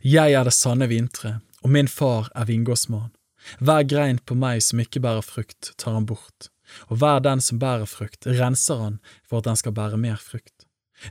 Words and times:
Jeg 0.00 0.32
er 0.32 0.46
det 0.48 0.54
sanne 0.56 0.86
vintre, 0.88 1.40
og 1.60 1.72
min 1.74 1.88
far 1.88 2.30
er 2.32 2.46
vingårdsmann. 2.48 3.10
Hver 3.60 3.84
grein 3.84 4.20
på 4.24 4.36
meg 4.36 4.62
som 4.64 4.80
ikke 4.80 5.02
bærer 5.04 5.24
frukt, 5.24 5.74
tar 5.76 5.92
han 5.96 6.06
bort, 6.08 6.48
og 6.88 7.00
hver 7.02 7.20
den 7.24 7.42
som 7.44 7.60
bærer 7.60 7.88
frukt, 7.88 8.24
renser 8.24 8.80
han 8.80 8.96
for 9.28 9.40
at 9.40 9.50
den 9.50 9.60
skal 9.60 9.74
bære 9.76 10.00
mer 10.00 10.16
frukt. 10.16 10.64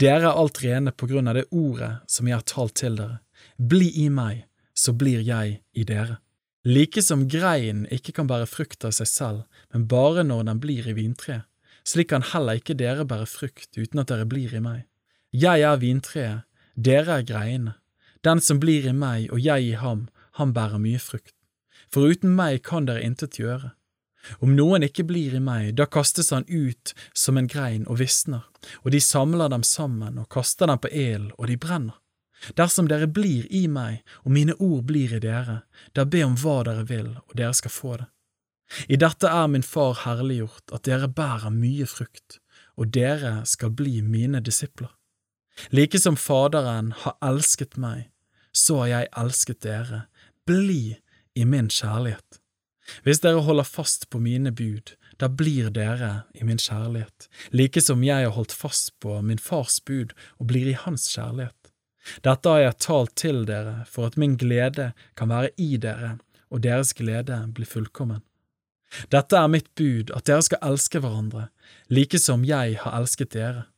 Dere 0.00 0.30
er 0.30 0.36
alt 0.36 0.62
rene 0.64 0.92
på 0.92 1.08
grunn 1.10 1.28
av 1.28 1.36
det 1.36 1.46
ordet 1.52 1.92
som 2.08 2.28
jeg 2.28 2.36
har 2.36 2.48
talt 2.48 2.76
til 2.80 2.96
dere. 2.96 3.20
Bli 3.56 3.90
i 4.04 4.08
meg, 4.12 4.46
så 4.72 4.92
blir 4.96 5.20
jeg 5.24 5.60
i 5.72 5.84
dere. 5.84 6.16
Like 6.64 7.02
som 7.04 7.26
greinen 7.28 7.86
ikke 7.92 8.12
kan 8.16 8.28
bære 8.28 8.48
frukt 8.48 8.84
av 8.84 8.92
seg 8.96 9.08
selv, 9.08 9.44
men 9.72 9.88
bare 9.88 10.24
når 10.24 10.44
den 10.48 10.60
blir 10.60 10.88
i 10.88 10.96
vintreet, 10.96 11.44
slik 11.84 12.10
kan 12.12 12.24
heller 12.32 12.60
ikke 12.60 12.76
dere 12.76 13.08
bære 13.08 13.28
frukt 13.28 13.76
uten 13.76 14.02
at 14.02 14.12
dere 14.12 14.28
blir 14.28 14.52
i 14.56 14.64
meg. 14.64 14.84
Jeg 15.32 15.64
er 15.64 15.80
vintreet, 15.80 16.48
dere 16.76 17.20
er 17.20 17.28
greiene. 17.28 17.79
Den 18.24 18.40
som 18.40 18.60
blir 18.60 18.86
i 18.88 18.92
meg 18.92 19.30
og 19.32 19.40
jeg 19.40 19.70
i 19.72 19.76
ham, 19.80 20.08
han 20.36 20.52
bærer 20.56 20.80
mye 20.82 21.00
frukt. 21.00 21.34
For 21.90 22.06
uten 22.12 22.34
meg 22.36 22.62
kan 22.66 22.86
dere 22.86 23.02
intet 23.02 23.38
gjøre. 23.40 23.72
Om 24.44 24.52
noen 24.54 24.84
ikke 24.84 25.06
blir 25.08 25.34
i 25.34 25.40
meg, 25.40 25.72
da 25.78 25.86
kastes 25.88 26.28
han 26.34 26.44
ut 26.46 26.92
som 27.16 27.40
en 27.40 27.48
grein 27.48 27.86
og 27.88 27.98
visner, 28.02 28.44
og 28.84 28.92
de 28.92 29.00
samler 29.00 29.48
dem 29.48 29.64
sammen 29.64 30.20
og 30.20 30.28
kaster 30.32 30.68
dem 30.68 30.82
på 30.82 30.92
el, 30.92 31.30
og 31.38 31.48
de 31.48 31.56
brenner. 31.56 31.96
Dersom 32.56 32.88
dere 32.88 33.08
blir 33.08 33.48
i 33.52 33.66
meg, 33.68 34.04
og 34.24 34.32
mine 34.36 34.56
ord 34.60 34.84
blir 34.88 35.16
i 35.16 35.22
dere, 35.24 35.62
da 35.96 36.04
be 36.04 36.22
om 36.24 36.36
hva 36.40 36.60
dere 36.68 36.84
vil, 36.88 37.10
og 37.28 37.36
dere 37.36 37.56
skal 37.56 37.74
få 37.74 37.96
det. 38.00 38.08
I 38.88 39.00
dette 39.00 39.28
er 39.28 39.48
min 39.50 39.66
Far 39.66 39.96
herliggjort, 40.04 40.68
at 40.72 40.86
dere 40.86 41.08
bærer 41.08 41.50
mye 41.52 41.88
frukt, 41.90 42.38
og 42.76 42.92
dere 42.94 43.40
skal 43.48 43.72
bli 43.76 44.00
mine 44.04 44.40
disipler. 44.44 44.92
Like 45.70 45.98
som 45.98 46.16
Faderen 46.16 46.92
har 47.04 47.16
elsket 47.24 47.76
meg, 47.76 48.08
så 48.52 48.82
har 48.82 48.92
jeg 48.92 49.10
elsket 49.22 49.60
dere, 49.66 50.04
bli 50.48 50.98
i 51.34 51.44
min 51.44 51.68
kjærlighet. 51.70 52.40
Hvis 53.04 53.22
dere 53.22 53.44
holder 53.46 53.68
fast 53.68 54.08
på 54.10 54.18
mine 54.18 54.50
bud, 54.50 54.96
da 55.20 55.28
blir 55.28 55.68
dere 55.70 56.24
i 56.34 56.46
min 56.48 56.58
kjærlighet, 56.58 57.28
like 57.52 57.80
som 57.84 58.02
jeg 58.04 58.24
har 58.26 58.34
holdt 58.34 58.56
fast 58.56 58.94
på 59.04 59.20
min 59.22 59.38
fars 59.38 59.78
bud 59.84 60.14
og 60.38 60.48
blir 60.50 60.72
i 60.72 60.78
hans 60.78 61.06
kjærlighet. 61.12 61.54
Dette 62.24 62.48
har 62.48 62.64
jeg 62.64 62.80
talt 62.80 63.14
til 63.20 63.44
dere 63.46 63.84
for 63.86 64.08
at 64.08 64.16
min 64.18 64.38
glede 64.40 64.90
kan 65.20 65.30
være 65.30 65.52
i 65.60 65.76
dere 65.76 66.16
og 66.50 66.64
deres 66.64 66.94
glede 66.96 67.36
blir 67.54 67.68
fullkommen. 67.68 68.22
Dette 69.12 69.38
er 69.38 69.50
mitt 69.50 69.68
bud, 69.78 70.10
at 70.16 70.26
dere 70.26 70.42
skal 70.42 70.64
elske 70.66 70.98
hverandre, 70.98 71.46
like 71.92 72.18
som 72.18 72.42
jeg 72.46 72.80
har 72.80 72.96
elsket 72.98 73.36
dere. 73.36 73.68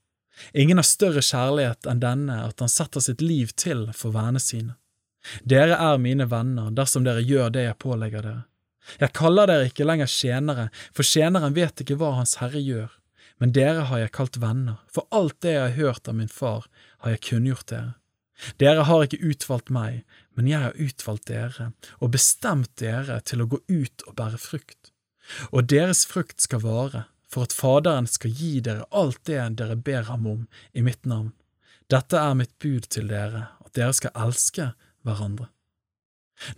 Ingen 0.52 0.80
har 0.80 0.86
større 0.86 1.22
kjærlighet 1.24 1.88
enn 1.88 2.02
denne, 2.02 2.38
at 2.48 2.62
han 2.62 2.70
setter 2.72 3.04
sitt 3.04 3.22
liv 3.24 3.52
til 3.56 3.88
for 3.96 4.14
vennene 4.14 4.42
sine. 4.42 4.76
Dere 5.46 5.76
er 5.78 6.00
mine 6.02 6.26
venner 6.30 6.72
dersom 6.74 7.04
dere 7.06 7.22
gjør 7.22 7.52
det 7.54 7.66
jeg 7.68 7.78
pålegger 7.82 8.26
dere. 8.26 8.42
Jeg 8.98 9.14
kaller 9.14 9.46
dere 9.46 9.68
ikke 9.70 9.86
lenger 9.86 10.10
tjenere, 10.10 10.68
for 10.90 11.06
tjeneren 11.06 11.54
vet 11.54 11.84
ikke 11.84 11.96
hva 12.00 12.16
Hans 12.16 12.40
Herre 12.40 12.58
gjør, 12.58 12.90
men 13.38 13.54
dere 13.54 13.86
har 13.86 14.02
jeg 14.02 14.14
kalt 14.16 14.40
venner, 14.42 14.80
for 14.90 15.06
alt 15.14 15.38
det 15.44 15.54
jeg 15.54 15.62
har 15.62 15.76
hørt 15.78 16.10
av 16.10 16.18
min 16.18 16.30
far, 16.30 16.66
har 17.04 17.14
jeg 17.14 17.22
kunngjort 17.28 17.68
dere. 17.70 17.94
Dere 18.58 18.88
har 18.88 19.04
ikke 19.04 19.22
utvalgt 19.22 19.70
meg, 19.70 20.02
men 20.34 20.48
jeg 20.50 20.64
har 20.64 20.78
utvalgt 20.80 21.28
dere 21.30 21.70
og 22.00 22.12
bestemt 22.16 22.72
dere 22.80 23.20
til 23.22 23.44
å 23.44 23.48
gå 23.52 23.60
ut 23.68 24.04
og 24.08 24.16
bære 24.18 24.40
frukt. 24.42 24.90
Og 25.54 25.68
deres 25.70 26.02
frukt 26.08 26.42
skal 26.42 26.64
vare, 26.64 27.04
for 27.32 27.48
at 27.48 27.56
Faderen 27.56 28.08
skal 28.10 28.34
gi 28.36 28.60
dere 28.64 28.84
alt 28.90 29.22
det 29.28 29.40
dere 29.58 29.76
ber 29.76 30.04
ham 30.10 30.26
om 30.28 30.44
i 30.72 30.84
mitt 30.84 31.06
navn. 31.08 31.32
Dette 31.90 32.20
er 32.20 32.36
mitt 32.36 32.52
bud 32.62 32.86
til 32.92 33.08
dere, 33.10 33.48
at 33.64 33.72
dere 33.76 33.92
skal 33.96 34.14
elske 34.26 34.72
hverandre. 35.04 35.48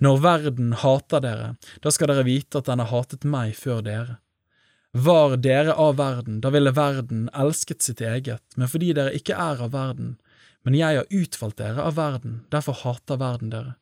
Når 0.00 0.20
verden 0.24 0.74
hater 0.80 1.22
dere, 1.22 1.48
da 1.82 1.92
skal 1.92 2.10
dere 2.10 2.26
vite 2.26 2.60
at 2.60 2.68
den 2.70 2.82
har 2.82 2.90
hatet 2.92 3.26
meg 3.28 3.54
før 3.58 3.82
dere. 3.84 4.18
Var 4.94 5.36
dere 5.42 5.74
av 5.74 5.96
verden, 5.98 6.38
da 6.40 6.52
ville 6.54 6.70
verden 6.74 7.26
elsket 7.34 7.82
sitt 7.82 8.00
eget, 8.00 8.44
men 8.54 8.70
fordi 8.70 8.92
dere 8.94 9.14
ikke 9.16 9.34
er 9.34 9.62
av 9.66 9.72
verden, 9.74 10.14
men 10.64 10.76
jeg 10.78 11.00
har 11.00 11.10
utvalgt 11.10 11.58
dere 11.58 11.82
av 11.82 11.96
verden, 11.98 12.44
derfor 12.54 12.78
hater 12.84 13.18
verden 13.20 13.50
dere. 13.52 13.74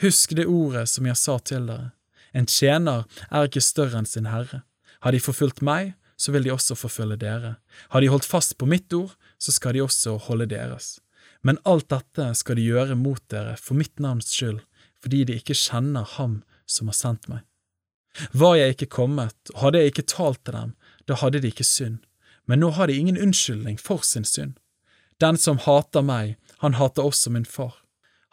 Husk 0.00 0.36
det 0.38 0.46
ordet 0.46 0.86
som 0.92 1.08
jeg 1.08 1.18
sa 1.18 1.38
til 1.42 1.66
dere. 1.68 1.90
En 2.32 2.46
tjener 2.46 3.08
er 3.28 3.48
ikke 3.48 3.64
større 3.64 3.98
enn 3.98 4.06
sin 4.08 4.28
herre. 4.30 4.62
Har 5.02 5.16
de 5.16 5.20
forfulgt 5.22 5.64
meg, 5.64 5.96
så 6.20 6.34
vil 6.34 6.44
de 6.44 6.52
også 6.52 6.76
forfølge 6.76 7.16
dere. 7.22 7.54
Har 7.94 8.04
de 8.04 8.10
holdt 8.12 8.28
fast 8.28 8.58
på 8.60 8.68
mitt 8.68 8.92
ord, 8.92 9.14
så 9.40 9.54
skal 9.56 9.76
de 9.76 9.84
også 9.84 10.18
holde 10.28 10.50
deres. 10.52 10.98
Men 11.40 11.60
alt 11.64 11.88
dette 11.88 12.26
skal 12.36 12.58
de 12.58 12.66
gjøre 12.68 12.98
mot 13.00 13.22
dere 13.32 13.56
for 13.56 13.78
mitt 13.78 13.96
navns 14.02 14.28
skyld, 14.34 14.60
fordi 15.00 15.24
de 15.24 15.38
ikke 15.40 15.56
kjenner 15.56 16.04
Ham 16.18 16.42
som 16.68 16.92
har 16.92 16.98
sendt 16.98 17.30
meg. 17.32 17.46
Var 18.36 18.58
jeg 18.58 18.76
ikke 18.76 18.90
kommet, 19.00 19.52
hadde 19.56 19.80
jeg 19.80 19.94
ikke 19.94 20.08
talt 20.12 20.42
til 20.44 20.58
dem, 20.58 20.74
da 21.08 21.16
hadde 21.22 21.40
de 21.40 21.52
ikke 21.54 21.64
synd, 21.64 22.02
men 22.44 22.60
nå 22.60 22.72
har 22.76 22.90
de 22.90 22.98
ingen 22.98 23.18
unnskyldning 23.18 23.78
for 23.80 24.04
sin 24.04 24.26
synd. 24.28 24.58
Den 25.22 25.38
som 25.40 25.60
hater 25.62 26.04
meg, 26.04 26.36
han 26.60 26.76
hater 26.76 27.06
også 27.06 27.32
min 27.32 27.48
far. 27.48 27.78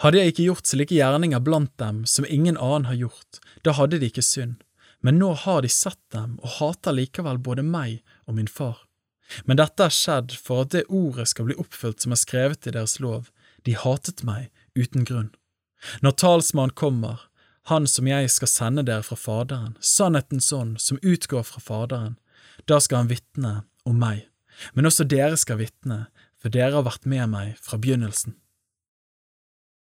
Hadde 0.03 0.19
jeg 0.19 0.33
ikke 0.33 0.47
gjort 0.49 0.69
slike 0.69 0.97
gjerninger 0.97 1.39
blant 1.45 1.71
dem 1.81 2.03
som 2.09 2.27
ingen 2.27 2.57
annen 2.57 2.89
har 2.89 2.99
gjort, 2.99 3.39
da 3.63 3.73
hadde 3.77 4.01
de 4.01 4.09
ikke 4.11 4.25
synd, 4.25 4.57
men 5.05 5.19
nå 5.21 5.31
har 5.33 5.61
de 5.61 5.69
sett 5.71 6.01
dem 6.13 6.37
og 6.41 6.57
hater 6.57 6.95
likevel 6.95 7.39
både 7.43 7.65
meg 7.65 8.01
og 8.25 8.37
min 8.39 8.49
far. 8.49 8.83
Men 9.45 9.59
dette 9.59 9.83
er 9.83 9.93
skjedd 9.93 10.35
for 10.39 10.63
at 10.63 10.73
det 10.73 10.87
ordet 10.87 11.27
skal 11.31 11.49
bli 11.49 11.57
oppfylt 11.59 12.03
som 12.03 12.15
er 12.15 12.21
skrevet 12.21 12.67
i 12.67 12.73
deres 12.75 12.97
lov, 13.03 13.27
de 13.67 13.75
hatet 13.75 14.23
meg 14.27 14.47
uten 14.77 15.03
grunn. 15.07 15.33
Når 16.01 16.15
talsmannen 16.21 16.75
kommer, 16.77 17.27
han 17.67 17.87
som 17.91 18.07
jeg 18.07 18.31
skal 18.31 18.49
sende 18.49 18.85
dere 18.87 19.03
fra 19.03 19.17
Faderen, 19.19 19.75
sannhetens 19.83 20.49
ånd 20.55 20.79
som 20.81 21.01
utgår 21.03 21.43
fra 21.43 21.61
Faderen, 21.61 22.15
da 22.65 22.79
skal 22.79 23.03
han 23.03 23.11
vitne 23.11 23.53
om 23.85 23.99
meg, 23.99 24.23
men 24.73 24.87
også 24.87 25.05
dere 25.05 25.37
skal 25.37 25.59
vitne, 25.59 26.05
for 26.39 26.53
dere 26.53 26.77
har 26.79 26.87
vært 26.87 27.05
med 27.09 27.27
meg 27.33 27.57
fra 27.61 27.79
begynnelsen. 27.81 28.37